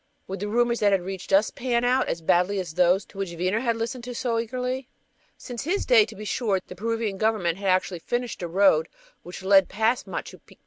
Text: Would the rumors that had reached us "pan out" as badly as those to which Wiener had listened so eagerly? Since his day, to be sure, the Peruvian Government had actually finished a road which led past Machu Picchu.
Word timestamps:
Would 0.27 0.39
the 0.39 0.47
rumors 0.47 0.79
that 0.79 0.93
had 0.93 1.03
reached 1.03 1.31
us 1.31 1.51
"pan 1.51 1.83
out" 1.85 2.07
as 2.07 2.23
badly 2.23 2.59
as 2.59 2.73
those 2.73 3.05
to 3.05 3.19
which 3.19 3.35
Wiener 3.35 3.59
had 3.59 3.75
listened 3.77 4.09
so 4.17 4.39
eagerly? 4.39 4.89
Since 5.37 5.63
his 5.63 5.85
day, 5.85 6.05
to 6.07 6.15
be 6.15 6.25
sure, 6.25 6.59
the 6.65 6.75
Peruvian 6.75 7.19
Government 7.19 7.59
had 7.59 7.69
actually 7.69 7.99
finished 7.99 8.41
a 8.41 8.47
road 8.47 8.87
which 9.21 9.43
led 9.43 9.69
past 9.69 10.07
Machu 10.07 10.39
Picchu. 10.43 10.57